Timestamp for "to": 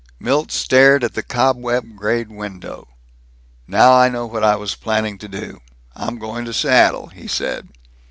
5.19-5.27, 6.45-6.53